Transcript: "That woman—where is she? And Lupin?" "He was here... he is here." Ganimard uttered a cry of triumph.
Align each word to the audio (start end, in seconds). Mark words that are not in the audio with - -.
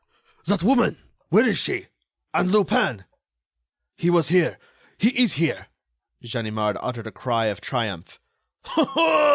"That 0.45 0.63
woman—where 0.63 1.47
is 1.47 1.59
she? 1.59 1.85
And 2.33 2.49
Lupin?" 2.51 3.03
"He 3.95 4.09
was 4.09 4.29
here... 4.29 4.57
he 4.97 5.09
is 5.09 5.33
here." 5.33 5.67
Ganimard 6.23 6.77
uttered 6.81 7.05
a 7.05 7.11
cry 7.11 7.45
of 7.53 7.61
triumph. 7.61 8.19